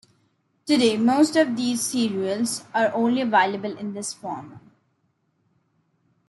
Today, 0.65 0.97
most 0.97 1.35
of 1.35 1.55
these 1.55 1.79
serials 1.79 2.63
are 2.73 2.91
only 2.95 3.21
available 3.21 3.77
in 3.77 3.93
this 3.93 4.15
form. 4.15 4.59